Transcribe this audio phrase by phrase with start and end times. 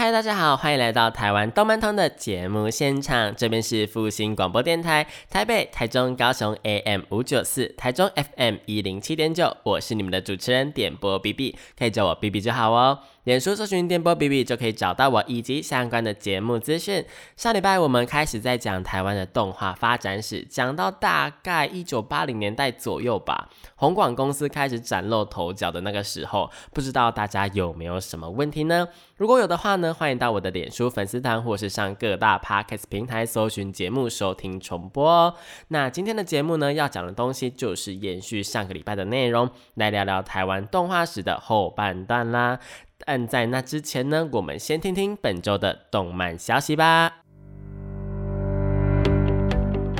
[0.00, 13.00] 嗨，大家好，欢迎来到台湾动漫通的节目现场，这边是复兴广播电台，台北、台中、高雄 AM 五九四，台中 FM 一零七点九，我是你们的主持人点播 B B，可以叫我 B B 就好哦。
[13.24, 17.04] 脸书搜寻电波 B B 就可以找到我以及相关的节目资讯。
[17.36, 28.88] 上礼拜我们开始在讲台湾的动画发展史，讲到大概一九八零年代左右吧，红广公司开始崭露头角的那个时候，不知道大家有没有什么问题呢？
[29.16, 35.34] 如果有的话呢，欢迎到我的脸书粉丝团或是上各大 Podcast 平台搜寻节目收听重播哦。
[35.68, 42.58] 那今天的节目呢，要讲的东西就是延续上个礼拜的内容，来聊聊台湾动画史的后半段啦。
[43.06, 47.12] 但在那之前呢，我们先听听本周的动漫消息吧。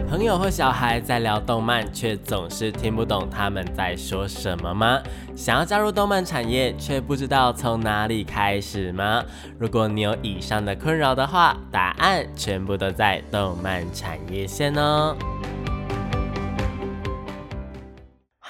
[0.08, 5.00] 朋友或小孩在聊动漫，却总是听不懂他们在说什么吗？
[5.36, 9.24] 想要加入动漫产业，却不知道从哪里开始吗？
[9.56, 15.16] 如果你有以上的困扰的话，答案全部都在动漫产业线哦。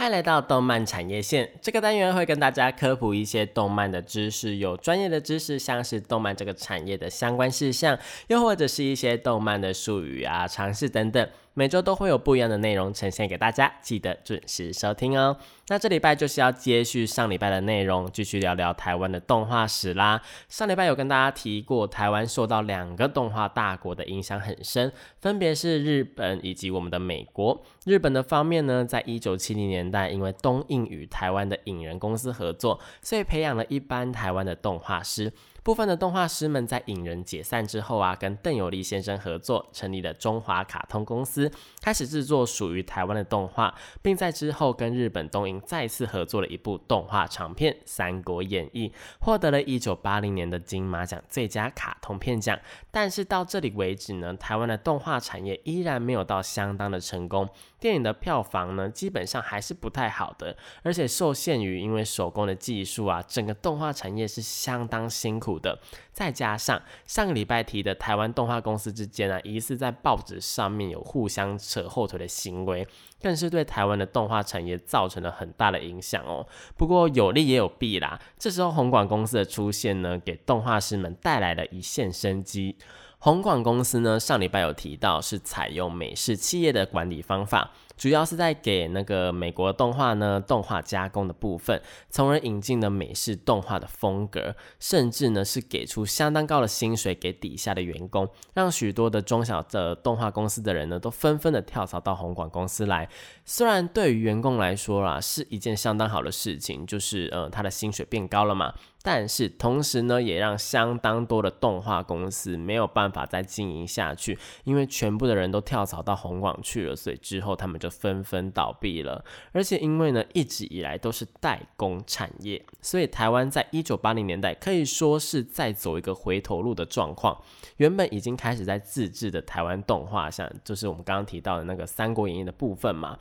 [0.01, 11.29] 嗨来到动漫产业线这个单元，会跟大家科普一些动漫的知识，有专业的知识，像是动漫这个产业的相关事项，又或者是一些动漫的术语啊、常识等等。
[11.55, 15.37] 每周都会有不一样的内容呈现给大家，记得准时收听哦。
[15.69, 20.21] 那这礼拜就是要接续上礼拜的内容，继续聊聊台湾的动画史啦。
[20.49, 27.63] 上礼拜有跟大家提过，台湾受到两个动画大国的影响很深，分别是日本以及我们的美国。
[27.85, 35.33] 日本的方面呢，在一九七零年代，因为东映与台湾的影人公司合作，所以培养了一班台湾的动画师。
[35.63, 41.51] 部分的动画师们在影人解散之后啊，跟邓有利先生合作，成立了中华卡通公司，
[41.83, 48.89] 开始制作属于台湾的动画，并在之后跟日本东映再次合作了一部动画长片《三国演义》，
[49.21, 52.59] 获得了一九八零年的金马奖最佳卡通片奖。
[52.91, 57.49] 但是到这里为止呢，台湾的动画产业依然没有到相当的成功，
[57.81, 65.61] 电影的票房呢基本上还是不太好的，而且受限于因为手工的技术啊，整个动画产业是相当辛苦。
[65.61, 65.79] 的，
[66.13, 72.87] 再加上上个礼拜提的台湾动画公司之间啊，疑似在报纸上面有互相扯后腿的行为，
[73.21, 76.47] 更是对台湾的动画产业造成了很大的影响哦。
[76.77, 82.77] 不过有利也有弊啦，这时候红馆公司的出现呢，给动画师们带来了一线生机。
[83.23, 87.71] 红广公司呢，上礼拜有提到是采用美式企业的管理方法。
[88.01, 103.07] 主要是在给那个美国动画呢动画加工的部分，从而引进了美式动画的风格，甚至呢是给出相当高的薪水给底下的员工，让许多的中小的动画公司的人呢都纷纷的跳槽到红广公司来。
[103.45, 108.73] 虽然对于员工来说啦是一件相当好的事情，就是呃他的薪水变高了嘛。
[109.03, 119.25] 但是同时呢，也让相当多的动画公司没有办法再经营下去，因为全部的人都跳槽到红广去了，所以之后他们就纷纷倒闭了。
[119.53, 127.43] 而且因为呢，一直以来都是代工产业，所以台湾在一九八零年代可以说是在走一个回头路的状况。
[127.79, 133.19] 原本已经开始在自制的台湾动画，像就是我们刚刚提到的那个《三国演义》的部分嘛。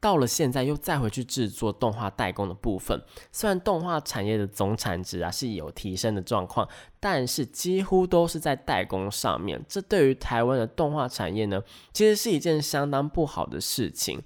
[0.00, 6.66] 到了现在又再回去制作动画代工的部分，虽然动画产业的总产值啊是有提升的状况，
[6.98, 11.62] 但是几乎都是在代工上面，这对于台湾的动画产业呢，
[11.92, 14.22] 其实是一件相当不好的事情。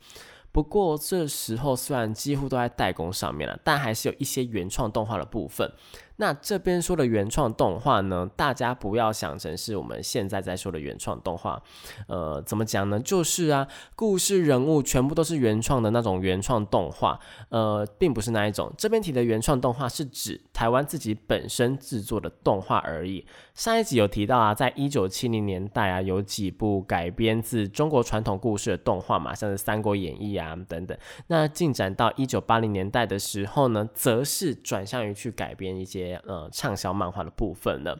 [0.52, 5.68] 不过这时候虽然几乎都在代工上面了，但还是有一些原创动画的部分。
[6.16, 11.60] 那这边说的原创动画呢，大家不要想成是我们现在在说的原创动画，
[12.06, 13.00] 呃，怎么讲呢？
[13.00, 13.66] 就是啊，
[13.97, 17.19] 故事人物全部都是原创的那种原创动画，
[17.49, 18.72] 呃，并不是那一种。
[18.78, 23.26] 这边提的原创动画是指台湾自己本身制作的动画而已。
[23.55, 30.96] 上一集有提到啊，在一九七零年代啊，有几部改编自中国传统故事的动画嘛，像是《三国演义》啊等等。
[31.26, 36.03] 那进展到一九八零年代的时候呢，则是转向于去改编一些。
[36.12, 37.96] 呃，畅销漫画的部分呢？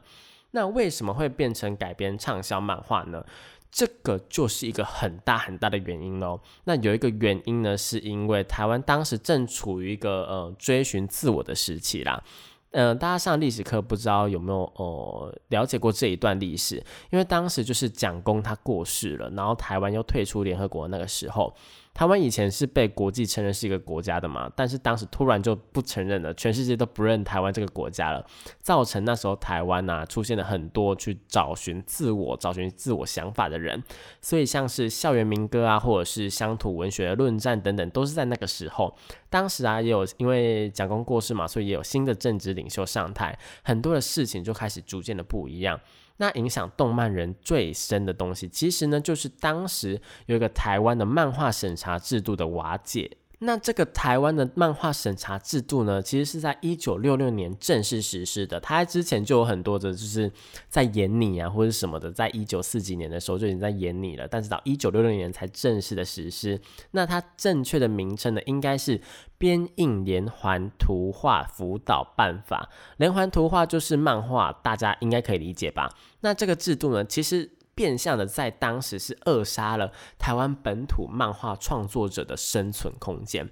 [0.51, 3.25] 那为什么会变成改编畅销漫画呢？
[3.71, 6.39] 这个就是一个很大很大的原因喽。
[6.63, 12.23] 那有一个原因呢，是因为台湾当时正处于一个呃追寻自我的时期啦。
[12.71, 16.77] 嗯，大家上历史课不知道有没有哦了解过这一段历史？
[17.11, 21.53] 因为当时就是蒋公他过世了，然后台湾又退出联合国那个时候。
[21.95, 28.27] 台湾以前是被国际承认是一个国家的嘛，但是当时突然就不承认了，全世界都不认台湾这个国家了，
[28.61, 33.81] 造成那时候台湾呐出现了很多去找寻自我、找寻自我想法的人，
[34.21, 38.93] 所以像是校园民歌啊，或者是乡土文学论战等等，都是在那个时候。
[39.31, 45.81] 当时啊，也有因为蒋公过世嘛，所以也有新的政治领袖上台，很多的事情就开始逐渐的不一样。
[46.17, 53.17] 那影响动漫人最深的东西，其实呢，就是当时有一个台湾的漫画审查制度的瓦解。
[53.41, 58.59] 那这个台湾的漫画审查制度呢，其实是在一九六六年正式实施的。
[58.61, 60.31] 它之前就有很多的，就是
[60.69, 66.61] 在演你啊，或者什么的，在一九四几年的时候就已经在演你了，但是到一九六六年才正式的实施。
[66.93, 69.01] 那它正确的名称呢，应该是
[69.37, 72.71] 编印连环图画辅导办法。
[72.97, 75.93] 连环图画就是漫画，大家应该可以理解吧？
[76.21, 77.51] 那这个制度呢，其实。
[77.75, 83.49] 变相的在当时是扼杀了台湾本土漫画创作者的生存空间。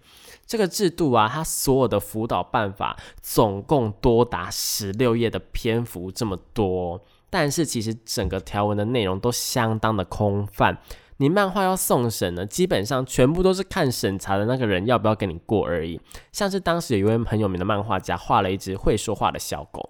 [0.46, 7.04] 这个制度啊，它所有的辅导办法总共多达十六页的篇幅，这么多。
[7.30, 10.78] 但是其实整个条文的内容都相当的空泛。
[11.18, 16.00] 你漫画要送审呢，基本上全部都是看审查的那个人要不要给你过而已。
[16.32, 19.88] 像是当时有一位很有名的漫画家画了一只会说话的小狗。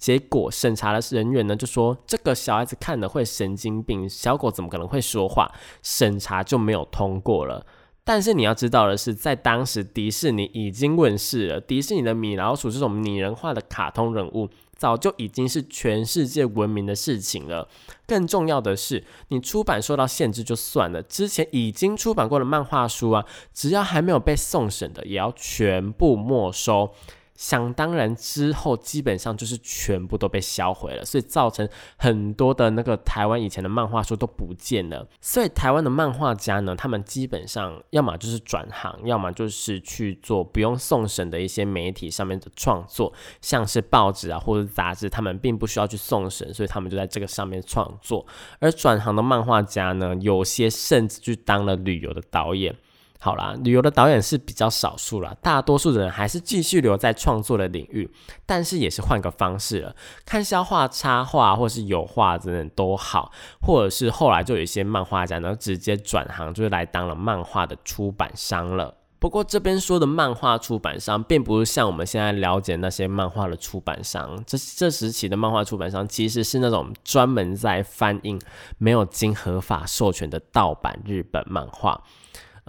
[0.00, 5.52] 结果审查的人员呢就说这个小孩子看了会神经病，小狗怎么可能会说话？
[5.82, 7.64] 审查就没有通过了。
[8.02, 17.68] 但是你要知道的是，在当时迪士尼已经问世了，迪士尼的米老鼠这种拟人化的卡通人物早就已经是全世界闻名的事情了。
[18.06, 26.92] 更重要的是，你出版受到限制就算了，之前已经出版过的漫画书啊，只要还没有被送审的，也要全部没收。
[27.40, 31.66] 想当然，之后基本上就是全部都被销毁了，所以造成
[31.96, 35.08] 很多的那个台湾以前的漫画书都不见了。
[35.22, 43.10] 所以台湾的漫画家呢，他们基本上要么就是转行，要么就是去做不用送审的一些媒体上面的创作，
[43.40, 48.26] 像是报纸啊或者杂志，他们并不需要去送审，所以他们就在这个上面创作。
[48.58, 52.76] 而转行的漫画家呢，有些甚至去当了旅游的导演。
[53.22, 58.10] 好啦，旅游的导演是比较少数了，大多数人还是继续留在创作的领域，
[58.46, 59.94] 但是也是换个方式了，
[60.24, 63.30] 看笑话、插画或是油画等等都好，
[63.60, 68.94] 或者是后来就有一些漫画家呢直接转行，就是来当了漫画的出版商了。
[69.18, 78.40] 不过这边说的漫画出版商，并不是像我们现在了解那些漫画的出版商，这这时期的漫画出版商其实是那种专门在翻印
[78.78, 82.02] 没有经合法授权的盗版日本漫画。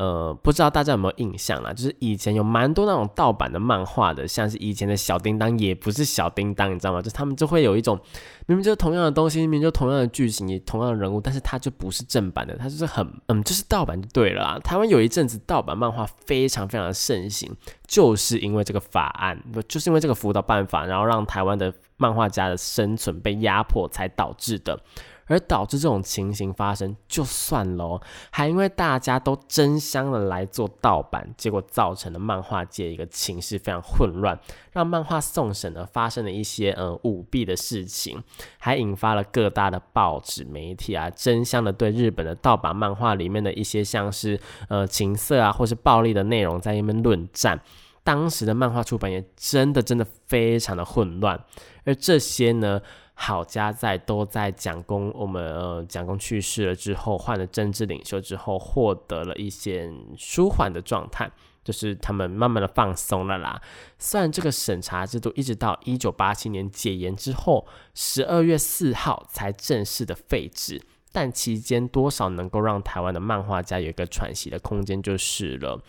[0.02, 1.72] 呃，不知道大家有没有印象啦？
[1.72, 7.00] 就是以前有蛮多那种盗版的漫画的，像是以前的小叮当，也不是小叮当，你知道吗？
[7.00, 8.00] 就他们就会有一种
[8.48, 14.60] 明明就是同样的东西，明明就同样的剧情，也同样的人物，但是它就不是正版的，它就是很嗯，就是盗版就对了。
[14.62, 17.56] 台湾有一阵子盗版漫画非常非常的盛行，
[17.86, 24.80] 就是因为这个法案，不就是因为这个辅导办法，然后让台湾的漫画家的生存被压迫才导致的。
[25.28, 28.02] 而导致这种情形发生就算喽，
[28.32, 34.38] 还因为大家都争相的来做盗版，结果造成了漫画界一个情势非常混乱，
[34.72, 38.22] 让漫画送审呢发生了一些呃舞弊的事情，
[38.60, 47.62] 还引发了各大的报纸媒体啊争相的对日本的盗版漫画里面的一些像是呃情色啊或是暴力的内容在那边论战，
[48.04, 51.40] 当时的漫画出版业真的真的非常的混乱，
[51.86, 52.82] 而这些呢。
[53.14, 61.32] 好家在都在蒋公，我们呃蒋公去世了之后，换了政治领袖之后，获得了一些舒缓的状态，
[61.64, 63.62] 就是他们慢慢的放松了啦。
[64.00, 75.80] 虽然这个审查制度一直到一九八七年解严之后，十二月四号才正式的废止，但期间多少能够让台湾的漫画家有一个喘息的空间就是了。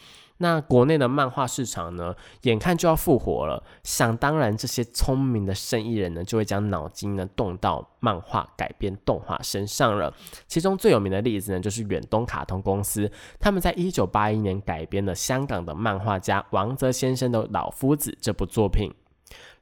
[0.42, 10.12] 那国内的漫画市场呢，眼看就要复活了，想当然，这些聪明的生意人呢，就会将脑筋呢动到漫画改编动画身上了。
[10.48, 13.08] 其中最有名的例子呢，就是远东卡通公司，
[13.38, 18.92] 他们在一九八一年改编了香港的漫画家王泽先生的《老夫子》这部作品。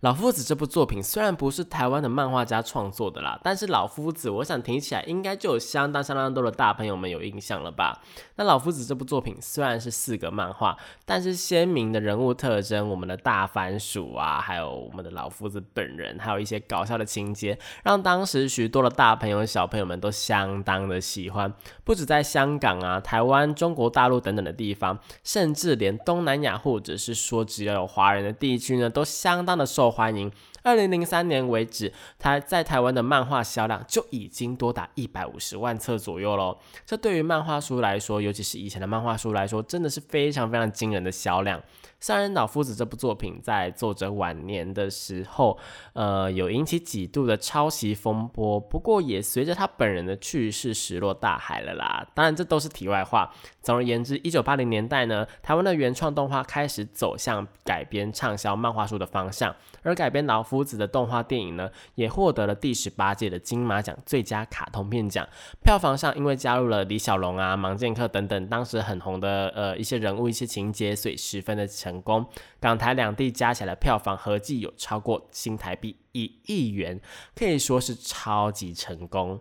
[0.00, 8.00] 老夫子这部作品虽然不是台湾的漫画家创作的啦，但是老夫子，我想听起来应该就有相当相当多的大朋友们有印象了吧？
[8.36, 21.52] 那老夫子这部作品虽然是四个漫画，但是鲜明的人物特征，我们的大番薯啊，还有我们的老夫子本人，还有一些搞笑的情节，让当时许多的大朋友小朋友们都相当的喜欢。
[21.84, 29.89] 不止在香港啊、台湾、中国大陆等等的地方，甚至连东南亚或者是说只要有华人的地区呢，都相当的受。
[29.90, 30.30] 欢迎，
[30.62, 36.58] 二零零三年为止，它在台湾的漫画销量就已经多达一百五十万册左右喽。
[36.86, 41.58] 这对于漫画书来说，尤其是以前的漫画书来说，真的是非常非常惊人的销量。
[42.00, 45.58] 《三人岛夫子》这部作品在作者晚年的时候，
[45.92, 52.06] 呃，有引起几度的抄袭风波，不过也随着他本人的去世，石落大海了啦。
[52.14, 53.30] 当然，这都是题外话。
[53.60, 65.28] 总而言之，一九八零年代呢，台湾的原创动画开始走向改编畅销漫画书的方向，而改编老夫子的动画电影呢，也获得了第十八届的金马奖最佳卡通片奖。
[65.62, 72.24] 票房上，因为加入了李小龙啊、芒剑客等等当时很红的呃一些人物、一些情节，所以十分的成成功。
[72.60, 77.00] 港台两地加起来票房合计有超过新台币一亿元，
[77.34, 79.40] 可以说是超级成功。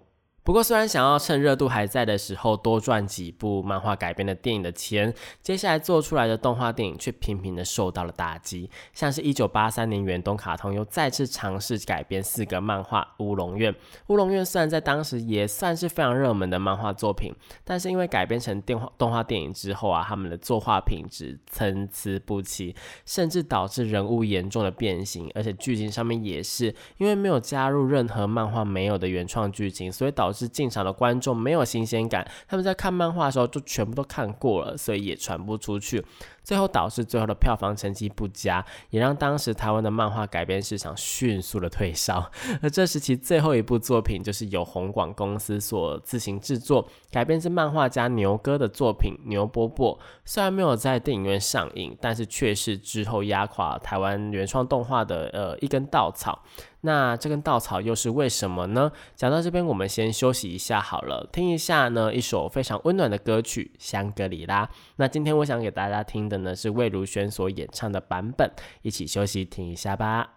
[0.49, 5.13] 不过，虽然想要趁热度还在的时候多赚几部漫画改编的电影的钱，
[5.43, 8.67] 接下来做出来的动画电影却频频的受到了打击。
[8.91, 13.71] 像是一九八三年，远东卡通又再次尝试改编四个漫画《乌龙院》。
[14.07, 17.31] 《乌龙院》虽然在当时也算是非常热门的漫画作品，
[17.63, 22.75] 但是因为改编成电话动画电影之后啊，他们的作画品质参差不齐，
[23.05, 30.38] 甚至导致人物严重的变形，而且剧情上面也是因为没有加入任何漫画没有的原创剧情，所以导致。
[30.39, 36.03] 是进场的观众没有新鲜感，他们在看漫画的时候就全部都看过了，所以也传不出去。
[36.49, 42.27] 最后导致最后的票房成绩不佳，也让当时台湾的漫画改编市场迅速的退烧。
[42.63, 49.95] 而这时期最后一部作品就是由红广公司所自行制作，改编自漫画家牛哥的作品《牛波波》。
[50.25, 56.41] 虽然没有在电影院上映，但是却是之后压垮台湾原创动画的呃一根稻草。
[56.81, 58.89] 那这根稻草又是为什么呢？
[59.13, 64.65] 讲到这边，我们先休息一下好了，听一下呢一首非常温暖的歌曲《香格里拉》。
[64.95, 66.38] 那今天我想给大家听的。
[66.43, 70.35] 呢是魏如萱所演唱的版本，一起休息听一下吧。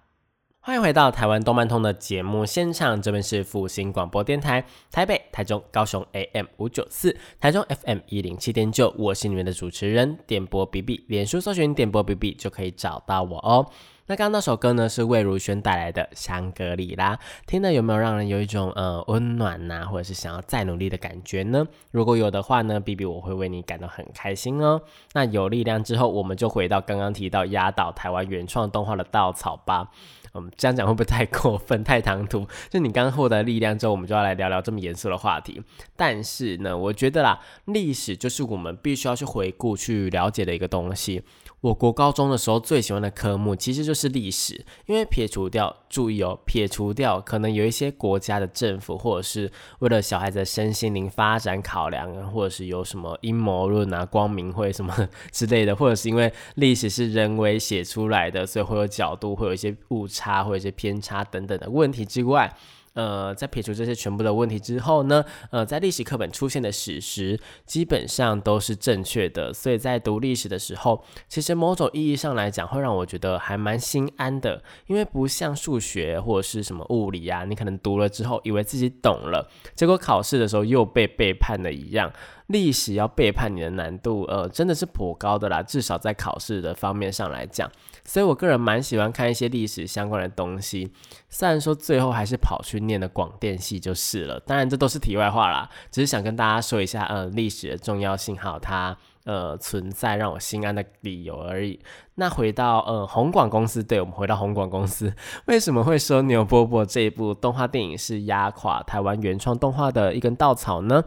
[0.65, 13.69] 欢迎回到台湾动漫通的节目现场，这边是复兴广播电台台北、台中、高雄 AM 五九四，台中 FM 一零七点九，我是你们的主持人点播 B B，脸书搜寻点播 B B 就可以找到我哦。
[14.13, 17.17] 那刚刚那首歌呢，是魏如萱带来的《香格里拉》，
[17.47, 21.67] 听了有没有让人有一种呃温暖呐，或者是想要再努力的感觉呢？
[21.93, 24.83] 如果有的话呢，B B 我会为你感到很开心哦。
[25.15, 29.91] 那有力量之后，我们就回到刚刚提到压倒台湾原创动画的稻草吧。
[30.35, 32.47] 嗯，这样讲会不会太过分、太唐突？
[32.69, 35.63] 就你刚刚获得力量之后，我们就要来聊聊这么严肃的话题。
[35.97, 41.23] 但是呢，我觉得啦，历史就是我们必须要去回顾、去了解的一个东西。
[41.63, 54.93] 我国高中的时候最喜欢的科目其实就是历史，因为撇除掉，注意哦，撇除掉可能有一些国家的政府或者是为了小孩子的身心灵发展考量啊，或者是有什么阴谋论啊、光明会什么
[55.31, 62.53] 之类的， 或者是因为历史是人为写出来的，所以会有角度，会有一些误差会有一些偏差等等的问题之外。
[62.95, 82.13] 呃，在撇除这些全部的问题之后呢，呃，在历史课本出现的史实基本上都是正确的，所以在读历史的时候，其实某种意义上来讲，会让我觉得还蛮心安的，因为不像数学或者是什么物理啊，你可能读了之后以为自己懂了，结果考试的时候又被背叛了一样。
[82.49, 87.71] 历史要背叛你的难度，呃，真的是颇高的啦，至少在考试的方面上来讲。
[88.05, 90.93] 所以我个人蛮喜欢看一些历史相关的东西，
[91.29, 94.41] 虽然说最后还是跑去念的广电系就是了。
[94.41, 101.79] 当然这都是题外话啦，只是想跟大家说一下，呃，历史的重要性还有它呃存在让我心安的理由而已。
[102.17, 105.13] 那回到呃红广公司，对我们回到红广公司，
[105.47, 111.05] 为什么会说《牛波波》这一部动画电影是压垮台湾原创动画的一根稻草呢？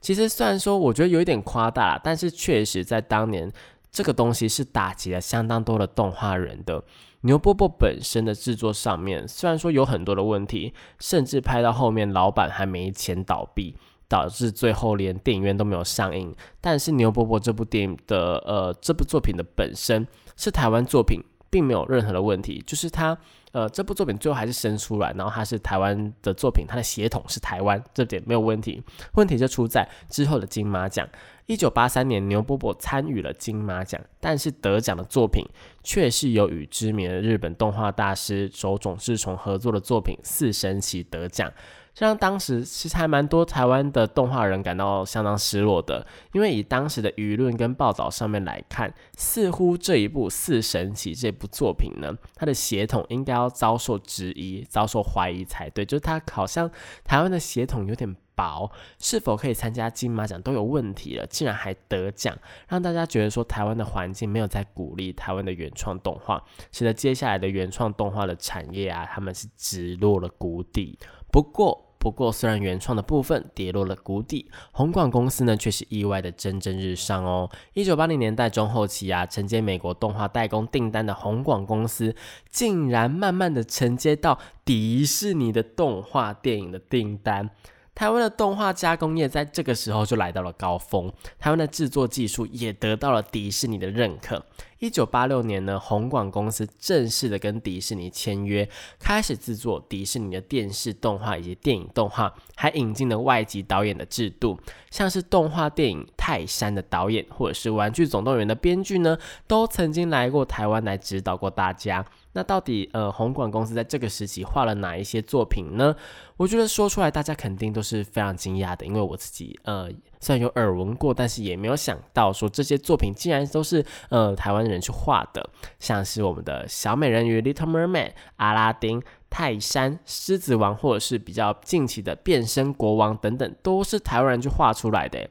[0.00, 3.50] 其实虽然说我觉得有一点夸大，但是确实在当年。
[3.94, 6.82] 这个东西是打击了相当多的动画人的
[7.20, 13.76] 牛波波本身的制作上面，虽然说有很多的问题，甚至拍到后面老板还没钱倒闭，
[14.08, 16.34] 导致最后连电影院都没有上映。
[16.60, 20.04] 但是牛波波这部电影的呃这部作品的本身
[20.36, 23.16] 是台湾作品，并没有任何的问题，就是它
[23.52, 28.82] 呃这部作品最后还是生出来，然后它是台湾的作品，它的血统是台湾，这点没有问题。
[29.14, 31.08] 问题就出在之后的金马奖。
[31.46, 35.44] 一九八三年，牛波波参与了金马奖，但是得奖的作品
[35.82, 41.52] 却是由与知名的日本动画大师手冢治虫合作的作品《四神奇》得奖，
[41.94, 56.70] 这让当时其实还蛮多台湾的动画人感到相当失落的，因为以当时的舆论跟报道上面来看，似乎这一部《四神奇》这部作品呢，它的血统应该要遭受质疑、遭受怀疑才对，就是它好像
[57.04, 58.16] 台湾的血统有点。
[58.34, 62.36] 薄，是否可以参加金马奖都有问题了，竟然还得奖，
[62.68, 70.98] 让大家觉得说台湾的环境没有在鼓励台湾的原创动画，使得接下来的原创动画的产业啊，他们是直落了谷底。
[71.30, 77.50] 不过，不过虽然原创的部分跌落了谷底，红广公司呢却是意外的蒸蒸日上哦。
[77.72, 82.14] 一九八零年代中后期啊，承接美国动画代工订单的红广公司，
[82.50, 87.50] 竟然慢慢的承接到迪士尼的动画电影的订单。
[87.94, 94.44] 台湾的动画加工业在这个时候就来到了高峰，台湾的制作技术也得到了迪士尼的认可。
[94.80, 104.58] 一九八六年呢，红广公司正式的跟迪士尼签约，开始制作迪士尼的电视动画以及电影动画，还引进了外籍导演的制度，
[104.90, 112.04] 像是动画电影《泰山》的导演，或者是《玩具总动员》的编剧呢，都曾经来过台湾来指导过大家。
[112.32, 115.94] 那到底呃，红广公司在这个时期画了哪一些作品呢？
[116.36, 119.90] 我觉得说出来大家肯定都是非常惊讶的，因为我自己呃。
[120.20, 135.28] 虽然有耳闻过，但是也没有想到说这些作品竟然都是呃台湾人去画的，像是我们的小美人鱼、Little Mermaid、阿拉丁、泰山、狮子王，或者是比较近期的变身国王等等，都是台湾人去画出来的。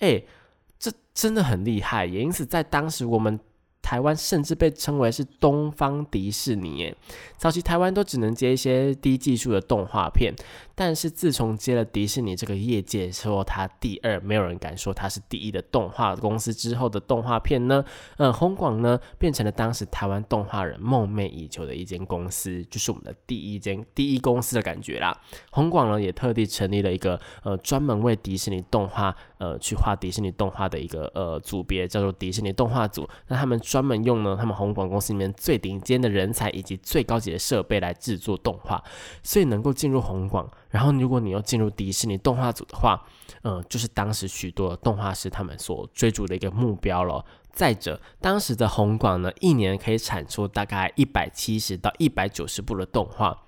[0.00, 0.22] 哎，
[0.78, 3.40] 这真的很厉害，也因此在当时我们。
[3.86, 6.92] 台湾甚至被称为是东方迪士尼，
[7.36, 10.34] 早期台湾都只能接一些低技术的动画片，
[10.74, 17.84] 但是自从接了迪士尼这个业界说它第二，没有人敢说它是第一的动画公司之后的动画片呢，
[18.16, 25.16] 呃，红广呢变成了当时台湾动画人梦寐以求的一间公司，就是我们的第一间第一公司的感觉啦。
[25.52, 33.60] 红广呢也特地成立了一个呃专门为迪士尼动画呃去画迪士尼动画的一个呃组别，叫做迪士尼动画组，那他们。
[33.75, 38.82] 专专门用呢，他们红广公司里面最顶尖的人才以及最高级的设备来制作动画，
[39.22, 40.50] 所以能够进入红广。
[40.70, 42.98] 然后，如果你要进入迪士尼动画组的话，
[43.42, 47.22] 嗯，就是当时许多动画师他们所追逐的一个目标了。
[47.52, 53.45] 再者，当时的红广呢，一年可以产出大概一百七十到一百九十部的动画。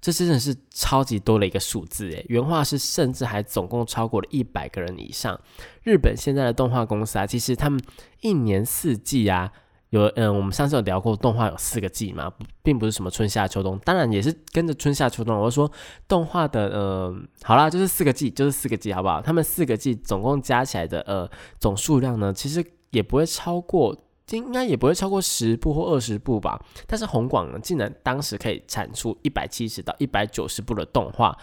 [0.00, 5.40] 这真的是超级多的一个数字诶，原画是甚至还总共超过了一百个人以上。
[5.82, 7.80] 日本现在的动画公司啊，其实他们
[8.20, 9.50] 一年四季啊，
[9.90, 15.36] 有嗯，我们上次有聊过动画有四个季嘛，并不是什么春夏秋冬，当然也是跟着春夏秋冬。
[15.36, 15.70] 我说
[16.06, 19.20] 动画的呃，好啦，就是四个季，就是四个季，好不好？
[19.20, 23.96] 他们四个季总共加起来的呃总数量呢，其实也不会超过。
[24.30, 31.38] 应该也不会超过十部或二十部吧，但是红广呢，竟然当时可以产出一百七十到一百九十部的动画，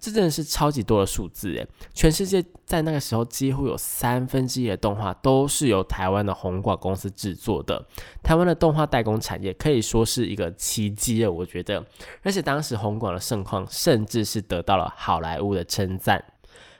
[0.00, 1.66] 这真的是超级多的数字诶！
[1.94, 7.86] 全世界在那个时候几乎有三分之一的动画都是由台湾的红广公司制作的，
[8.22, 11.84] 台湾的动画代工产业可以说是一个奇迹了，我觉得。
[12.22, 16.22] 而且当时红广的盛况，甚至是得到了好莱坞的称赞。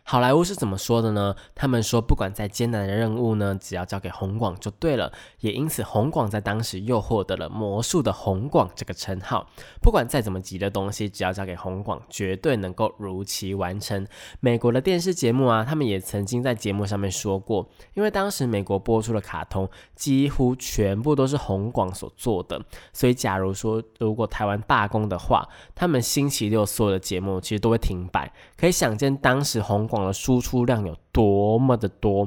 [0.07, 1.35] 好莱坞是怎么说的呢？
[1.55, 5.11] 他们说，不管再艰难的任务呢，只要交给红广就对了。
[5.41, 9.49] 也因此，红广在当时又获得了“魔术的红广”这个称号。
[9.81, 14.07] 不管再怎么急的东西，只要交给红广，绝对能够如期完成。
[14.41, 22.63] 美国的电视节目啊，他们也曾经在节目上面说过，因为当时美国播出的卡通几乎全部都是红广所做的，
[22.93, 28.31] 所以假如说如果台湾罢工的话，他们星期六所有的节目其实都会停摆。
[28.65, 29.87] 可以想见，当时红。
[29.87, 32.27] 广的输出量有多么的多，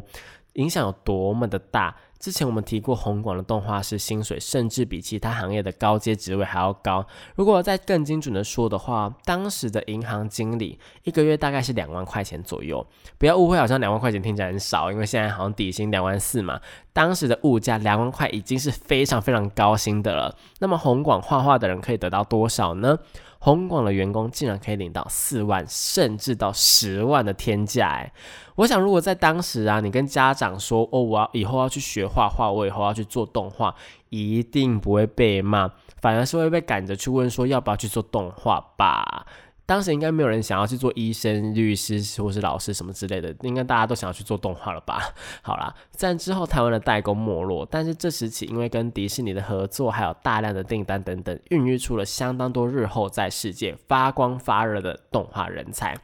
[0.54, 1.96] 影响有多么的大。
[2.20, 7.04] 之前我们提过，红广的动画师薪水甚至比其他行业的高阶职位还要高。
[7.36, 12.86] 如果再更精准的说的话，当时的银行经理一个月大概是两万块钱左右。
[13.18, 16.62] 不要误会，好像两万块钱听起来很少，因为现在好像底薪两万四嘛。
[16.94, 20.36] 当时的物价两万块已经是非常非常高薪的了。
[20.60, 23.00] 那么红广画画的人可以得到多少呢？
[23.48, 28.12] 红广的员工竟然可以领到四万，甚至到十万的天价哎！
[28.56, 33.74] 我想，如果在当时啊，你跟家长说哦，我要以后要去学画画，我以后要去做动画，
[34.10, 39.26] 一定不会被骂，反而是会被赶着去问说要不要去做动画吧。
[39.68, 45.14] 当时应该没有人想要去做医生、律师或是老师什么之类的，应该大家都想要去做动画了吧？
[45.44, 55.96] 好啦，然之后台湾的代工没落，但是这时期因为跟迪士尼的合作，还有大量的订单等等，孕育出了相当多日后在世界发光发热的动画人才。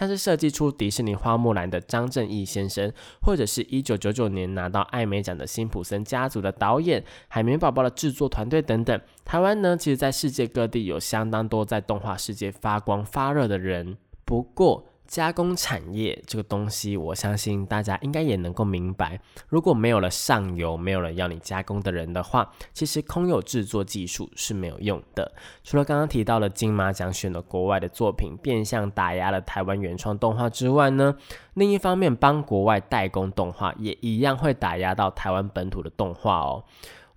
[0.00, 8.98] 像是设计出迪士尼花木兰的张正义先生，或者是一九九九年拿到艾美奖的辛普森家族的导演，海绵宝宝的制作团队等等。
[9.26, 13.98] 台湾呢，其实在世界各地有相当多在动画世界发光发热的人。
[14.24, 19.20] 不过，加工产业这个东西，我相信大家应该也能够明白。
[19.48, 25.32] 如果没有了上游，没有了要你加工的人的话，其实空有制作技术是没有用的。
[25.64, 31.16] 除了刚刚提到的金马奖选了国外的作品，变相打压了台湾原创动画之外呢，
[31.54, 36.62] 另一方面帮国外代工动画，也一样会打压到台湾本土的动画哦。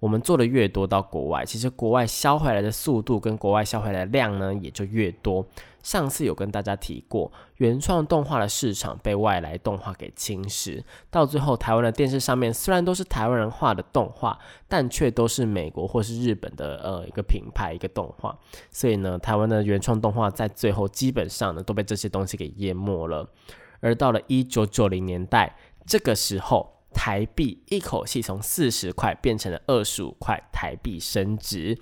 [0.04, 5.46] 我们做的越多到国外，其实国外销回来的速度跟国外销回来的量呢，也就越多。
[5.82, 14.38] 上次有跟大家提过，原创动画的市场被外来动画给侵蚀，到最后台湾的电视上面虽然都是台湾人画的动画，
[14.68, 18.38] 但却都是美国或是日本的呃一个品牌一个动画，
[18.72, 23.26] 所以呢，台湾的原创动画在最后基本上呢都被这些东西给淹没了。
[23.80, 25.56] 而到了一九九零年代，
[25.88, 26.73] 这个时候。
[26.94, 31.78] 台币一口气从四十块变成了二十五块台币升值，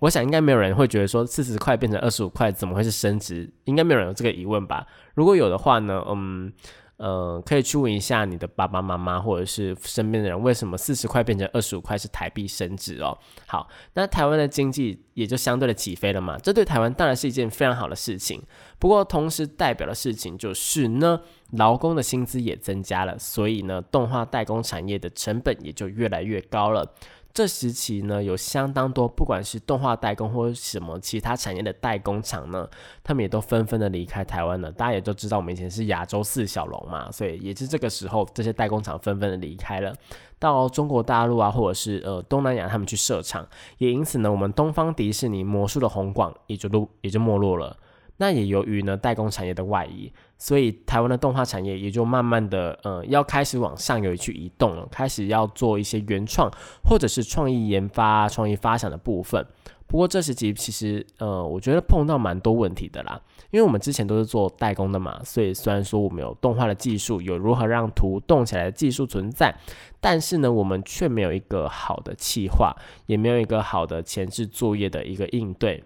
[0.00, 3.48] 我想应该没有人会觉得说四十块变成二十五块怎么会是升值？
[3.64, 4.86] 应该没有人有这个疑问吧？
[5.14, 6.52] 如果有的话呢，嗯。
[6.96, 13.18] 呃，可以去问一下你的爸爸妈妈或者是身边的人，为什么四十块变成二十五块是台币升值哦？
[13.46, 18.40] 好，那台湾的经济也就相对的起飞了嘛，这对台湾当然是一件非常好的事情。
[18.78, 21.20] 不过同时代表的事情就是呢，
[21.52, 26.94] 劳工的薪资也增加了，所以呢，动画代工产业的成本也就越来越高了。
[27.34, 32.68] 这时期呢，有相当多，不管是动画代工或者什么其他产业的代工厂呢，
[33.02, 34.70] 他们也都纷纷的离开台湾了。
[34.70, 39.92] 大家也都知道，我们以前是亚洲四小龙嘛，所以也是这个时候，这些代工厂纷纷的离开了，
[40.38, 43.44] 到中国大陆啊，或者是呃东南亚，他们去设厂，
[43.78, 47.76] 也因此呢，我们东方迪士尼魔术的红广也就都也就没落了。
[48.16, 50.12] 那也由于呢代工产业的外移，
[50.44, 56.50] 所以台湾的动画产业也就慢慢的呃要开始往上游去移动了，开始要做一些原创
[56.86, 59.42] 或者是创意研发、创意发想的部分。
[59.86, 63.18] 不过这时期其实呃我觉得碰到蛮多问题的啦，
[63.52, 69.54] 因为我们之前都是做代工的嘛，所以虽然说我们有动画的技术，有如何让图动起来的技术存在，
[69.98, 72.76] 但是呢我们却没有一个好的企划，
[73.06, 75.82] 也没有一个好的前置作业的一个应对。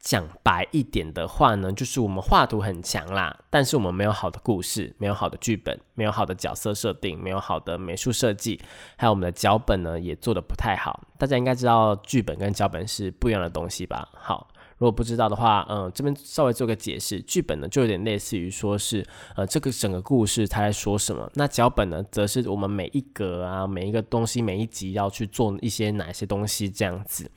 [0.00, 8.60] 讲白一点的话呢，就是我们画图很强啦，但是我们没有好的故事，没有好的剧本，没有好的角色设定，没有好的美术设计，
[8.96, 11.00] 还有我们的脚本呢也做的不太好。
[11.18, 14.08] 大家应该知道剧本跟脚本是不一样的东西吧？
[14.14, 27.28] 好，如果不知道的话，嗯，这边稍微做个解释，剧本呢就有点类似于说是，呃，这个整个故事它在说什么，那脚本呢，则是我们每一格啊，每一个东西，每一集要去做一些哪些东西这样子。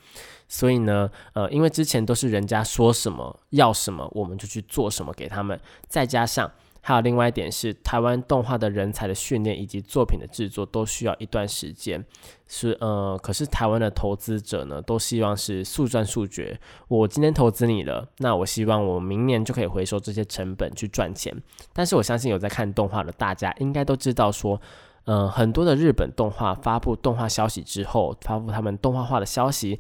[0.54, 5.58] 所以呢，呃，因为之前都是人家说什么要什么，我们就去做什么给他们。
[5.88, 12.04] 再加上还有另外一点是，台湾动画的人才的训练以及作品的制作都需要一段时间。
[12.50, 16.60] 是呃，可是台湾的投资者呢，都希望是速赚速决。
[16.90, 21.34] 我今天投资你了，那我希望我明年就可以回收这些成本去赚钱。
[21.72, 24.60] 但是我相信有在看动画的大家应该都知道说，
[25.06, 29.80] 呃，很多的日本动画发布动画消息之后，发布他们动画化的消息。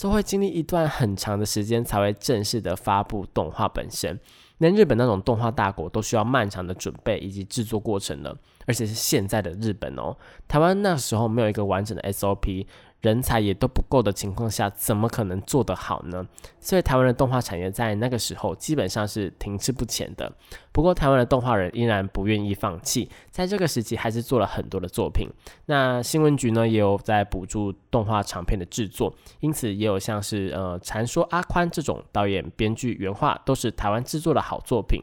[0.00, 4.18] 都会经历一段很长的时间才会正式的发布动画本身，
[4.58, 12.66] 连日本那种动画大国都需要漫长的准备以及制作过程了，而且是现在的日本哦，台湾那时候没有一个完整的 SOP。
[13.00, 16.26] 人才也都不够的情况下，怎么可能做得好呢？
[16.58, 20.32] 所以台湾的动画产业在那个时候基本上是停滞不前的。
[20.72, 25.28] 不过台湾的动画人依然不愿意放弃，在这个时期还是做了很多的作品。
[25.66, 35.00] 那新闻局呢也有在补助动画长片的制作，因此也有像是呃《传说阿宽》这种导演、编剧、原画都是台湾制作的好作品。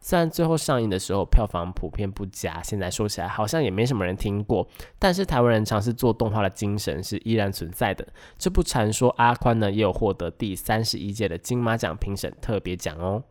[0.00, 4.66] 虽然最后上映的时候票房普遍不佳，现在说起来好像也没什么人听过，
[4.98, 8.04] 但是台湾人尝试做动画的精神是依依然存在的。
[8.36, 13.22] 这部传说阿宽呢，也有获得第三十一届的金马奖评审特别奖哦。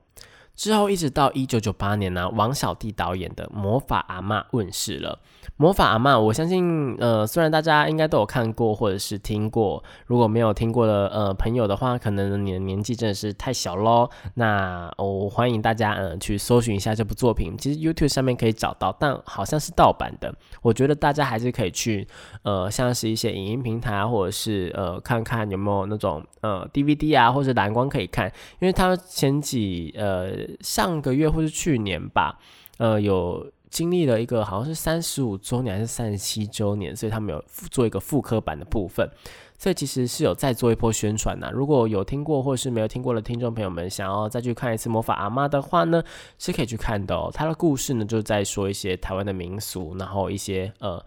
[0.58, 5.20] 之后一直到一九九八年呢，王小弟导演的《魔法阿妈》问世了。
[5.56, 14.10] 《魔法阿妈》，我相信，呃，虽然大家应该都有看过或者是听过，如果没有听过的呃朋友的话，可能你的年纪真的是太小喽。
[14.34, 20.34] 那我欢迎大家嗯去搜寻一下这部作品，其实 YouTube 上面可以找到，但好像是盗版的。
[20.64, 22.08] 我觉得大家还是可以去
[22.42, 32.40] 呃像是一些影音平台，或者是呃看看有没有那种呃 DVD 啊，或者蓝光可以看，因为它前几呃上个月或是去年吧，
[32.78, 33.52] 呃有。
[33.70, 39.06] 经历了一个好像是三十五周年还是三十七周年，所以他们有做一个复刻版的部分，
[39.58, 41.52] 所以其实是有再做一波宣传呐。
[41.54, 46.02] 如果有听过或是没有听过的听众朋友们，想要再去看一次《魔法阿妈》的话呢，
[46.40, 47.30] 是可以去看的哦。
[47.32, 51.06] 它的故事呢，就在说一些台湾的民俗，然后一些呃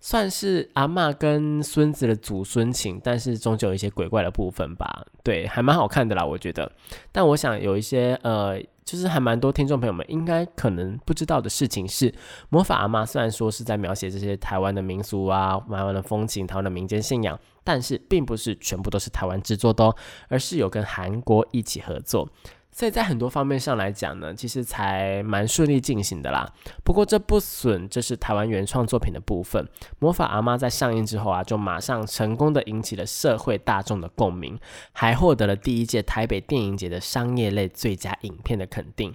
[0.00, 5.06] 算是阿嬷跟孙子的祖孙情，但是终究有一些鬼怪的部分吧。
[5.22, 6.72] 对，还蛮好看的啦，我觉得。
[7.12, 8.60] 但我想有一些呃。
[8.82, 12.12] 就是还蛮多听众朋友们应该可能不知道的事情是，
[12.48, 19.94] 魔法阿妈虽然说是在描写这些台湾的民俗啊、台湾的风情、台湾的民间信仰，但是并不是全部都是台湾制作的哦，
[20.26, 22.28] 而是有跟韩国一起合作。
[22.80, 26.50] 所以在很多方面上来讲呢，其实才蛮顺利进行的啦。
[26.82, 29.68] 不过这不损这是台湾原创作品的部分。
[29.98, 34.58] 魔法阿妈在上映之后啊，就马上成功的引起了社会大众的共鸣，
[34.92, 39.14] 还获得了第一届台北电影节的商业类最佳影片的肯定。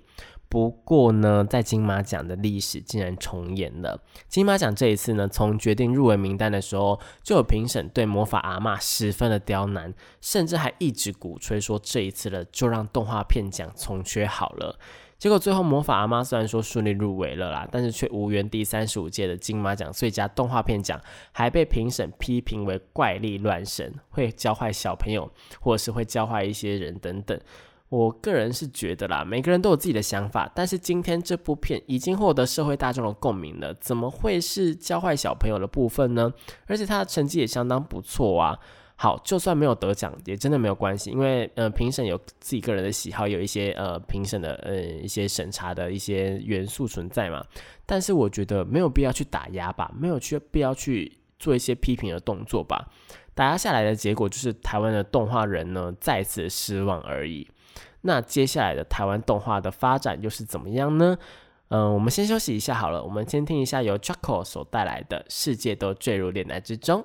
[0.55, 4.01] 不过呢，在金马奖的历史竟然重演了。
[4.29, 14.79] 金马奖这一次呢，从决定入围名单的时候，就有评审对《魔法阿妈》十分的刁难，甚至还一直鼓吹说这一次了就让动画片奖从缺好了。
[15.17, 20.97] 结果最后，《魔法阿妈》虽然说顺利入围了啦，但是却无缘第三十五届的金马奖最佳动画片奖，
[21.33, 27.37] 还被评审批评为怪力乱神，会教坏小朋友，或者是会教坏一些人等等。
[27.89, 36.33] 我个人是觉得啦，每个人都有自己的想法，但是今天这部片已经获得社会大众的共鸣了，怎么会是教坏小朋友的部分呢？
[36.65, 38.57] 而且他的成绩也相当不错啊。
[38.97, 47.45] 好，就算没有得奖，也真的没有关系，因为呃，评审有自己个人的喜好，有一些呃评审的呃一些审查的一些元素存在嘛。
[47.85, 52.87] 但是我觉得没有必要去打压吧，没有去必要去做一些批评的动作吧。
[53.33, 57.45] 打压下来的结果就是台湾的动画人呢再次失望而已。
[58.07, 61.17] 那接下来的台湾动画的发展又是怎么样呢？
[61.69, 67.01] 嗯，我们先休息一下好了，我们先听一下由 JACKO 所带来的《世界都坠入恋爱之中》。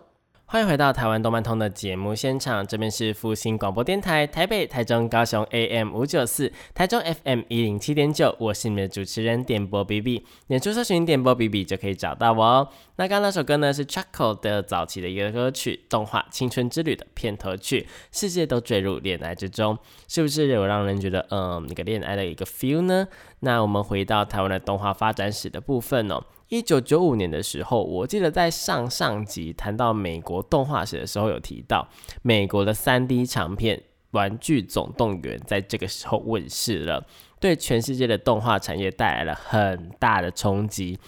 [0.53, 12.69] 欢迎回到台湾动漫通的节目现场，这边是复兴广播电台台北、台中、高雄 AM 五九四，台中 FM 一零七点九，我是你们的主持人点播 B B，点出搜寻点播 B B 就可以找到我哦。
[12.97, 23.07] 那刚刚那首歌呢是 Chuckle 的早期的一个歌曲，动画《青春之旅》的片头曲，世界都坠入恋爱之中，是不是有让人觉得嗯那个恋爱的一个 feel 呢？
[23.39, 26.21] 那我们回到台湾的动画发展史的部分哦。
[26.51, 31.89] 一九九五年的时候，我记得在上上集谈到美国动画史的时候，有提到
[32.23, 33.77] 美国的三 D 长片
[34.11, 37.07] 《玩具总动员》在这个时候问世了，
[37.39, 40.99] 对全世界的动画产业带来了很大的冲击。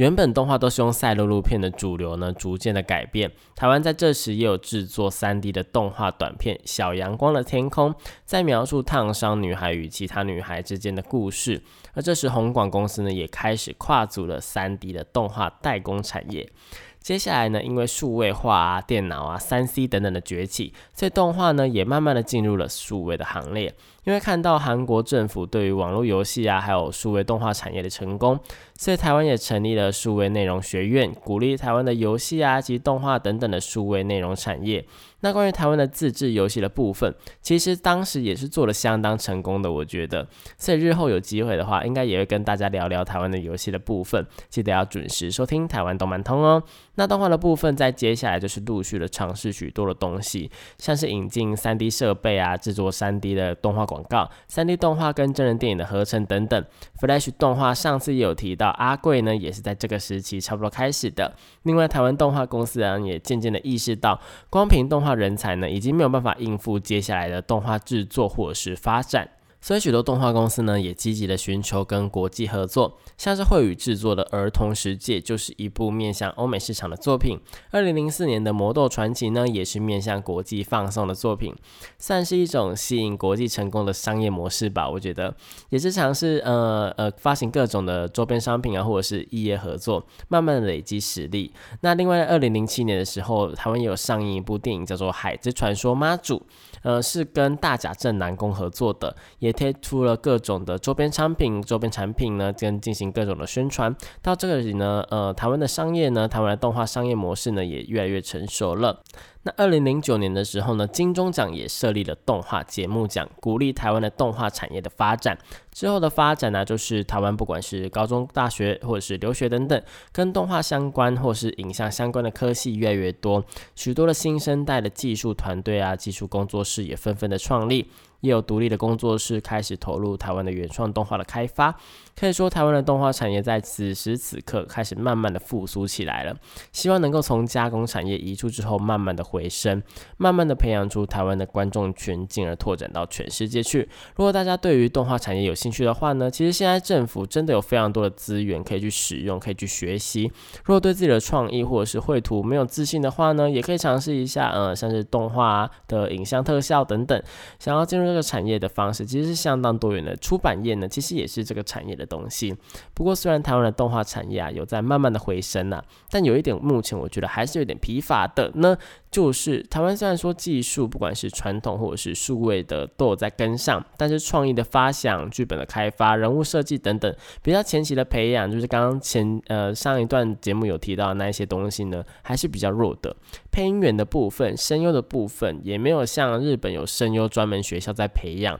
[0.00, 3.30] 原本动画都是用赛璐璐片的主流呢，逐渐的改变。
[3.54, 7.92] 台湾在这时也有制作 3D 的动画短片《小阳光的天空》，
[8.24, 11.62] 在描述烫伤女孩与其他女孩之间的故事。
[11.92, 16.50] 而这时红广公司呢，也开始跨足了 3D 的动画代工产业。
[16.98, 23.74] 接下来呢，因为数位化啊、电脑啊、三 C 等等的崛起，所以动画呢也慢慢的进入了数位的行列。
[24.10, 28.36] 因为看到韩国政府对于网络游戏啊，还有数位动画产业的成功，
[28.76, 34.84] 所以台湾也成立了数位内容学院，鼓励台湾的游戏啊及动画等等的数位内容产业。
[35.22, 40.26] 那关于台湾的自制游戏的部分，其实当时也是做的相当成功的，我觉得。
[40.56, 44.26] 所以日后有机会的话，应该也会跟大家聊聊台湾的游戏的部分。
[44.48, 46.60] 记得要准时收听台湾动漫通哦。
[46.94, 56.64] 那动画的部分，在接下来就是陆续的尝试许多的东西，像是引进 3D 设备啊，制作 3D 的动画广广告、三 D 动画跟真人电影的合成等等。
[57.00, 61.34] Flash 动画上次也有提到，阿贵呢也是在这个时期差不多开始的。
[61.64, 69.28] 另外，台湾动画公司啊也渐渐的意识到，光凭动画人才呢已经没有办法应付接下来的动画制作或者是发展。
[69.60, 77.38] 所以许多动画公司呢，也积极的寻求跟国际合作，像是惠宇制作的《儿童世界》就是一部面向欧美市场的作品。
[77.70, 81.54] 二零零四年的《魔斗传奇》呢，也是面向国际放送的作品，
[81.98, 84.88] 算是一种吸引国际成功的商业模式吧。
[84.88, 85.34] 我觉得
[85.68, 91.52] 也是尝试呃呃发行各种的周边商品啊，或者是异业合作，慢慢累积实力。
[91.82, 96.36] 那另外，二零零七年的时候，台湾也有上映一部电影叫做《海之传说妈祖》。
[96.82, 99.14] 呃，是跟大甲镇南宫合作的，
[99.50, 103.94] 也推出了各种的周边商品、周边产品呢，跟进行各种的宣传。
[104.22, 109.02] 到这里呢，呃，台湾的商业呢，台湾的动画商业模式呢，也越来越成熟了。
[109.42, 115.36] 那二零零九年的时候呢，金钟奖也设立了动画节目奖，鼓励台湾的动画产业的发展。
[115.72, 119.82] 之后的发展呢，就是台湾不管是高中、大学或者是留学等等，
[120.12, 123.42] 跟动画相关或是影像相关的科系越来越多，
[123.74, 127.90] 许多的新生代的技术团队啊、技术工作室也纷纷的创立。
[128.20, 131.74] 也有独立的工作室开始投入台湾的原创动画的开发，
[132.18, 136.36] 可以说台湾的动画产业在此时此刻开始慢慢的复苏起来了。
[136.72, 139.82] 希望能够从加工产业移出之后，慢慢的回升，
[140.16, 143.88] 慢慢的培养出台湾的观众群，进而拓展到全世界去。
[144.16, 150.30] 如果大家对于动画产业有兴趣的话呢，其实现在政府真的有非常多的资源可以去使用，可以去学习。
[150.64, 157.22] 如果对自己的创意或者是绘图没有自信的话呢，也可以尝试一下，呃，像是动画的影像特效等等。
[157.58, 160.16] 想要进入这个产业的方式，其实是相当多元的。
[160.16, 162.54] 出版业呢，其实也是这个产业的东西。
[162.92, 168.76] 不过，虽然台湾的动画产业啊有在慢慢的回升呐，但有一点目前我觉得还是有点疲乏的呢。
[169.10, 183.14] 就是台湾虽然说技术不管是传统或者是数位的都有在跟上，但是创意的发想、剧本的开发、人物设计等等比较前期的培养，就是刚刚前呃上一段节目有提到那一些东西呢，还是比较弱的。
[183.50, 188.58] 配音员的部分、声优的部分也没有像日本有声优专门学校在培养。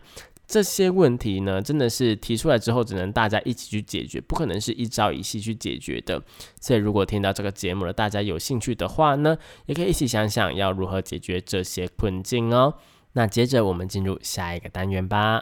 [0.50, 6.20] 这些问题呢，真的是提出来之后，只能大家一起去解决，不可能是一朝一夕去解决的。
[6.60, 12.74] 所以，如果听到这个节目了，大家有兴趣的话呢，也可以一起想想要如何解决这些困境哦。
[13.12, 15.40] 那接着我们进入下一个单元吧。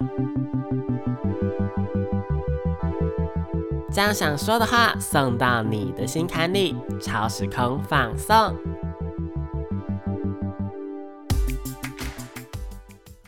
[3.91, 8.55] 将想说的话送到你的心坎里，超时空放送。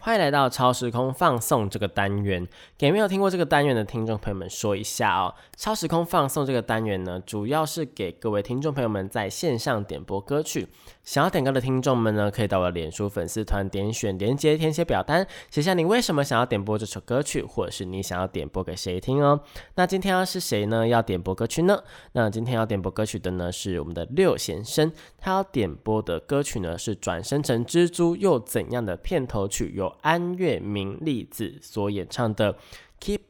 [0.03, 2.49] 欢迎来到超时空放送这个单元。
[2.79, 10.67] 给没有听过这个单元的听众朋友们说一下哦，超时空放送这个单元呢，主要是给各位听众朋友们在线上点播歌曲。
[11.05, 19.39] 想要点歌的听众们呢，可以到我的脸书粉丝团点选连接，填写表单，写下你为什么想要点播这首歌曲，或者是你想要点播给谁听哦。
[19.75, 21.79] 那今天要是谁呢要点播歌曲呢？
[22.13, 32.57] 那今天要点播歌曲的呢是我们的六先生，他要点播的歌曲呢是转生成蜘蛛又怎样的片头曲，哟安月明粒子所演唱的。
[33.01, 33.21] Keep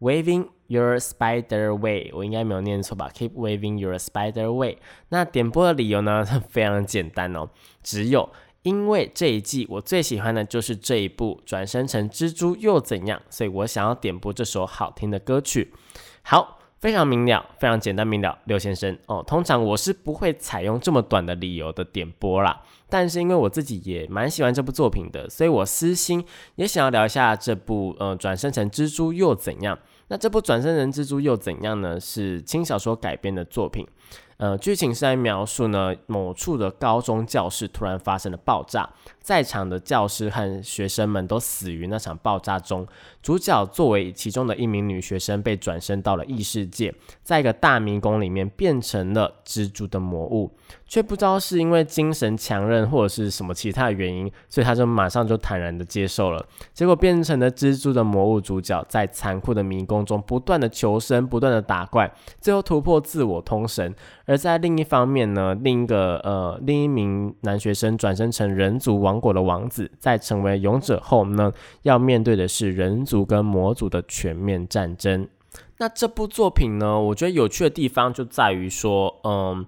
[0.00, 4.78] waving your spider way，我应该没有念错吧？Keep waving your spider way。
[5.10, 7.50] 那点播的理由呢， 非常简单哦，
[7.82, 8.28] 只有
[8.62, 15.72] 因为这一季我最喜欢的就是这一部转生成蜘蛛又怎样，所以我想要点播这首好听的歌曲。
[16.22, 19.22] 好，非常明了，非常简单明了，刘先生哦。
[19.24, 22.60] 通常我是不会采用这么短的理由的点播啦。
[22.90, 26.24] 但是因为我自己也蛮喜欢这部作品的，所以我私心
[26.56, 29.78] 也想要聊一下这部呃转生成蜘蛛又怎样？
[30.08, 32.00] 那这部转生成蜘蛛又怎样呢？
[32.00, 33.86] 是轻小说改编的作品。
[34.38, 38.90] 呃，剧情是在描述呢，某处的高中教室突然发生了爆炸，
[39.22, 42.86] 在场的教师和学生们都死于那场爆炸中。
[43.22, 50.50] 主角作为其中的一名女学生，被转生到了异世界，在一个大迷宫里面变成了蜘蛛的魔物，
[50.88, 56.44] 却不知道是因为精神强韧或者是什么其他的原因，所以他就马上就坦然的接受了。
[56.74, 63.94] 结果变成了蜘蛛的魔物主角，在残酷的迷宫中不断的求生，不断的打怪，最后突破自我通神。
[64.26, 75.28] 而在另一方面呢，另一个呃，另一名男学生转生成人族王王国的王子，在成为勇者后呢，要面对的是人族跟魔族的全面战争。
[75.76, 79.66] 那这部作品呢，我觉得有趣的地方就在于说，嗯，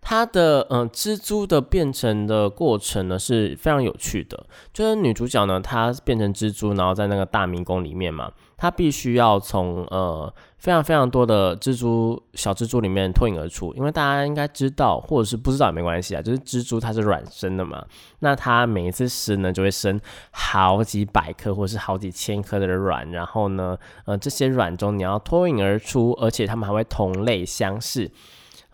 [0.00, 4.46] 它的嗯蜘蛛的变成的过程呢是非常有趣的。
[4.72, 8.32] 就是女主角呢，她变成蜘蛛，然后在那个大迷宫里面嘛。
[8.56, 17.84] 它必须要从呃非常非常多的蜘蛛小蜘蛛里面脱颖而出，因为大家应该知道，或者是不知道也没关系啊，就是蜘蛛它是卵生的嘛，
[18.20, 28.10] 那它每一次生呢就会生好几百颗或是好几千颗的卵，然后呢，呃这些卵中你要脱颖而出，而且它们还会同类相似，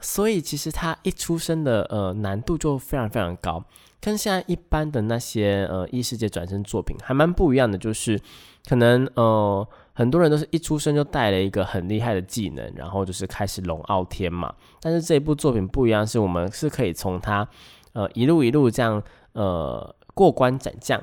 [0.00, 3.64] 所以其实它一出生的呃难度就非常非常高，
[4.00, 8.20] 跟现在一般的那些呃异世界转生作品还蛮不一样的，就是。
[8.68, 14.54] 可能呃，很多人都是一出生就带了一个很厉害的技能，然后就是开始龙傲天嘛。
[14.80, 17.46] 但是这部作品不一样，是我们是可以从他
[17.92, 21.02] 呃一路一路这样呃过关斩将，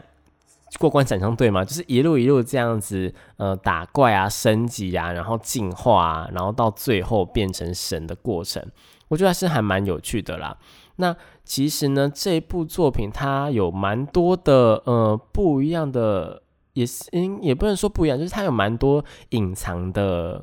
[0.80, 1.66] 过关斩将对吗？
[1.66, 8.66] 就是一路一路这样子呃打怪啊、升级啊，然后进化啊，然后到最后变成神的过程，
[9.10, 10.58] 我觉得还是还蛮有趣的啦。
[10.96, 16.44] 那其实呢，这部作品它有蛮多的呃不一样的。
[16.80, 20.42] 也是，嗯，也不能说不一样，就是它有蛮多隐藏的，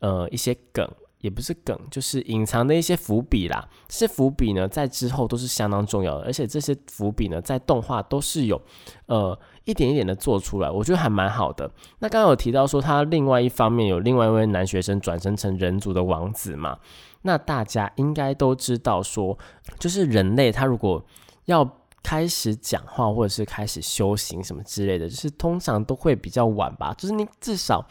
[0.00, 0.84] 呃，一些梗，
[1.20, 3.68] 也不是梗，就是隐藏的一些伏笔啦。
[3.86, 8.60] 这些伏笔呢，在之后都是相当重要的，而且这些伏笔呢，在动画都是有，
[9.06, 11.70] 呃，一点一点的做出来，我觉得还蛮好的。
[12.00, 16.76] 那刚刚有提到说，他另外一方面有另外一位男学生转生成人族的王子嘛？
[17.22, 19.38] 那大家应该都知道说，
[19.78, 21.04] 就是人类他如果
[21.44, 21.76] 要。
[22.08, 26.94] 开始讲话或者是开始修行什么之类的，就是通常都会比较晚吧。
[26.96, 27.86] 就是你至少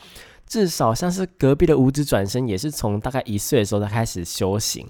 [0.47, 4.87] 至少像是隔壁的五指转身，也是从大概一岁的时候才开始修行。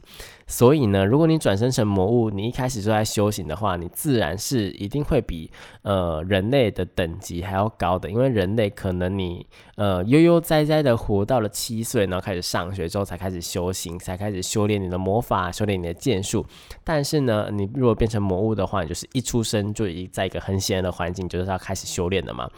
[0.50, 16.46] 所以呢，如果你转生成魔物，你一开始就在修行的话，你自然是一定会比呃人类的等级还要高的，因为人类可能你呃悠悠哉哉的活到了七岁，然后开始上学之后才开始修行，才开始修炼你的魔法，修炼你的剑术。
[16.86, 22.50] 但是呢，你如果变成魔物的话，你就是一出生就已在一个很险恶的环境，就是要开始修炼的嘛。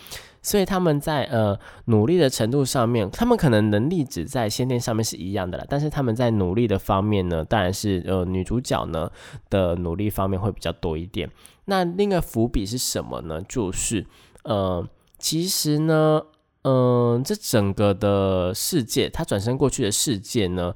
[0.41, 9.11] 所以他们在呃努力的程度上面，他们可能能力只在先天上面是一样的了，但是他们在努力的方面呢，当然是呃女主角呢
[9.49, 11.29] 的努力方面会比较多一点。
[11.65, 13.41] 那另一个伏笔是什么呢？
[13.47, 14.05] 就是
[14.43, 14.87] 呃，
[15.17, 16.21] 其实呢，
[16.63, 20.73] 嗯，这整个的世界，他转身过去的世界呢，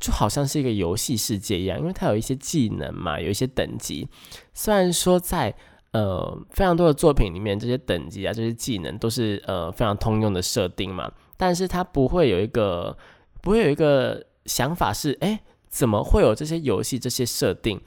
[0.00, 4.08] 就好像是一个游戏世界一样，因为它有一些技能嘛，有一些等级。
[4.52, 5.54] 虽然说在
[5.96, 11.10] 呃，非常多的作品里面，这些等级啊，这些技能都是呃非常通用的设定嘛。
[11.38, 12.94] 但是它不会有一个，
[13.40, 15.40] 不会有一个想法是，哎，
[15.70, 17.80] 怎么会有这些游戏这些设定？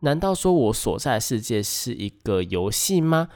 [0.00, 3.28] 难道说我所在的世界是一个游戏吗？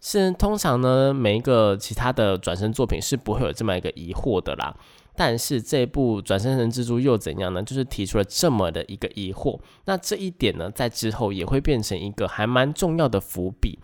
[0.00, 4.74] 是通常呢，每一个其他的转身作品是不会有这么一个疑惑的啦。
[5.16, 7.62] 但是这部转生成蜘蛛又怎样呢？
[7.62, 9.58] 就是提出了这么的一个疑惑。
[9.86, 13.78] 那这一点呢，在之后也会变成一个还蛮重要的伏笔。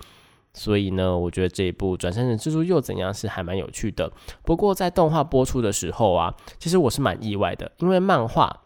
[0.54, 4.12] 所以呢，我觉得这一部转生成蜘蛛又怎样是还蛮有趣的。
[4.44, 8.60] 不过在动画播出的时候啊，其实我是蛮意外的，因为漫画。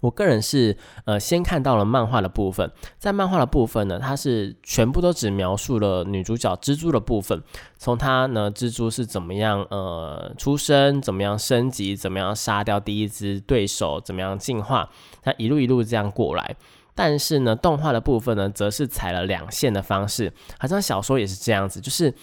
[0.00, 7.42] 我个人是呃先看到了漫画的部分，在漫画的部分呢，它是全部都只描述了女主角蜘蛛的部分，
[7.78, 14.88] 从她呢蜘蛛是怎么样呃出生，怎么样升级，怎么样杀掉第一只对手，怎么样进化，
[15.22, 16.56] 它一路一路这样过来。
[16.94, 22.14] 但是呢，动画的部分呢，则是采了两线的方式，好像小说也是这样子，就是。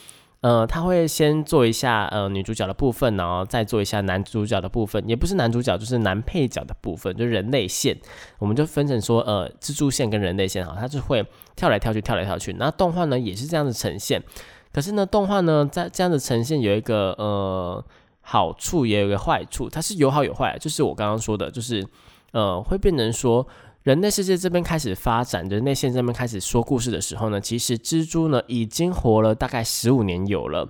[0.41, 7.97] 呃，他会先做一下呃女主角的部分，然后再做一下男主角的部分，也不是男主角，就是男配角的部分，就人类线，
[8.37, 11.25] 我们就分成说，呃，蜘蛛线跟人类线哈，它就会
[11.55, 12.53] 跳来跳去，跳来跳去。
[12.53, 14.21] 那动画呢也是这样子呈现，
[14.71, 17.83] 可是呢，动画呢在这样子呈现有一个呃
[18.21, 21.83] 好处，也有一个坏处，它是有好有坏，就是我刚刚说的，就是
[22.31, 23.47] 呃会变成说。
[23.87, 30.67] 人类世界这边开始发展，人类线这边开始说故事的时候呢，其实蜘蛛呢已经活了大概十五年有了，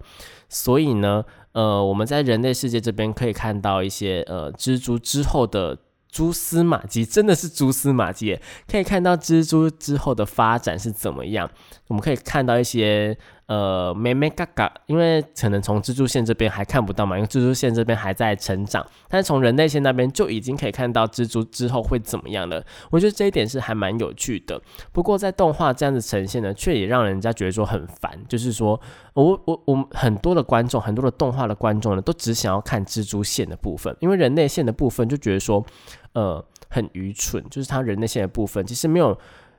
[0.47, 5.79] 所以呢，呃，我们在人类世界这边可以看到一些呃蜘蛛之后的
[6.11, 11.49] 蛛丝马迹，真的是蛛丝马迹，可以看到蜘蛛之后的发展是怎么样，
[11.87, 13.17] 我们可以看到一些。
[13.47, 22.61] 呃，咩咩嘎嘎，因为可能从蜘蛛线这边还看不到嘛，因为蜘蛛线这边还在成长，但是从人类线那边就已经可以看到蜘蛛之后会怎么样了。
[22.91, 24.61] 我觉得这一点是还蛮有趣的。
[24.91, 28.77] 不过在动画这样子呈现呢，却也让人家觉得说很烦，就是说
[29.13, 35.65] 我我我们很多的观众，很多的动画的观众呢，都只想要看蜘蛛线的部分，因为人类线的部分就觉得说，
[36.11, 39.17] 呃，很愚蠢，就是它人类线的部分其实没有。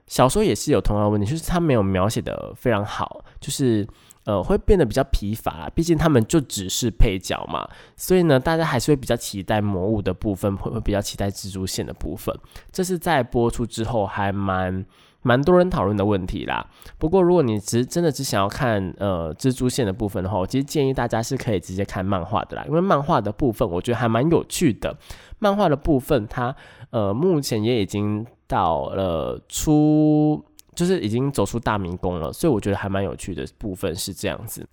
[0.09, 3.87] 小说也是有同样的问题，就是他没有描写的非常好，就是
[4.25, 5.71] 呃会变得比较疲乏。
[5.75, 12.35] 毕竟他们就只是配角嘛，所以呢，大家还是会比较期待魔物的部分，会会比较期待蜘蛛线的部分。
[12.73, 14.85] 这是在播出之后还蛮
[15.21, 16.67] 蛮多人讨论的问题啦。
[16.97, 24.97] 不过如果你只真的只想要看呃蜘蛛线的部分的话，我其实建议大家是可以直接看漫画的啦，因为漫画的部分我觉得还蛮有趣的。
[25.39, 26.57] 漫画的部分它
[26.91, 28.27] 呃目前也已经。
[28.49, 30.43] 到了出，
[30.75, 34.67] 就是已经走出大迷宫了，所以我觉得还蛮有趣的部分是这样子，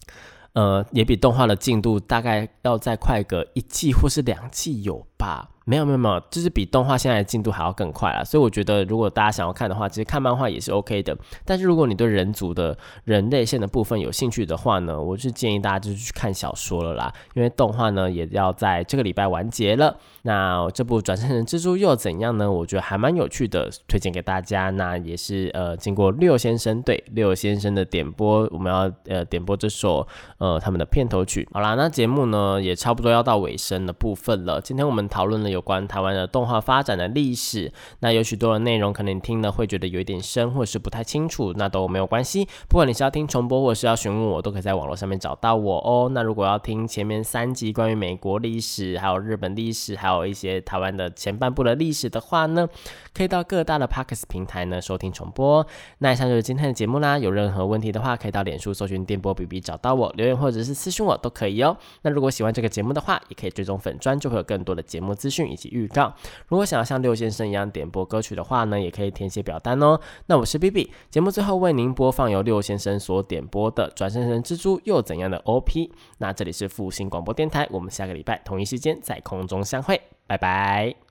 [0.53, 5.49] 呃，也比动画的进度大概要再快个一季或是两季有吧。
[5.67, 8.23] 没有没有没有，就是比动画现在的进度还要更快啊！
[8.23, 11.17] 所以我觉得，如果大家想要看的话，其实看漫画也是 OK 的。
[11.43, 19.97] 但是如果你对人族的人类线的部分有兴趣的话呢，我是建议大家就是去看小说了啦，因为动画呢也要在这个礼拜完结了。
[20.21, 22.51] 那这部转生成蜘蛛又怎样呢？
[22.51, 24.69] 我觉得还蛮有趣的，推荐给大家。
[24.69, 30.07] 那也是呃，经过六先生对六先生的点播，我们要呃点播这首
[30.37, 31.47] 呃他们的片头曲。
[31.51, 34.61] 好啦，那节目呢也差不多要到尾声的部分了。
[34.61, 35.54] 今天我们讨论了。
[35.55, 42.47] 有关台湾的动画发展的历史，那有许多的内容可能听了会觉得有一点深，或是不太清楚，那都没有关系。
[42.67, 46.09] 不管你是要听重播，或是要询问我，都可以在网络上面找到我哦。
[46.11, 52.67] 那如果要听前面三集关于美国历史、还有日本历史，还有一些台湾的前半部的历史的话呢，
[53.13, 55.65] 可以到各大的 Parkes 平台呢收听重播。
[55.99, 57.17] 那以上就是今天的节目啦。
[57.17, 61.77] 有任何问题的话，可以到脸书搜寻电波 B B 找到我留言，或者是私信我都可以哦。
[62.01, 65.44] 那如果喜欢这个节目的话，也可以追踪粉砖，就会有更多的节目资讯。
[65.47, 66.13] 以及预告，
[66.47, 69.99] 如果想要像六先生一样点播歌曲的话呢，也可以填写表单哦。
[70.27, 75.87] 那我是 B B，节目最后为您播放由六先生所点播的《转身成蜘蛛又怎样的 O P》。
[76.17, 81.04] 那这里是复兴广播电台，我们下个礼拜同一时间在空中相会，拜拜。